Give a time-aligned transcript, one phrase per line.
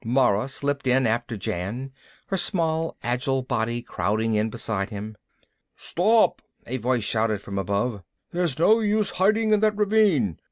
[0.03, 1.91] Mara slipped in after Jan,
[2.29, 5.15] her small agile body crowding in beside him.
[5.75, 8.01] "Stop!" a voice shouted from above.
[8.31, 10.39] "There's no use hiding in that ravine.